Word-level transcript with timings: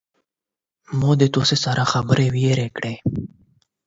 ما 0.99 1.11
له 1.19 1.27
تاسو 1.35 1.55
سره 1.65 1.83
خبرې 1.91 2.27
هیرې 2.41 2.67
کړې. 2.77 2.93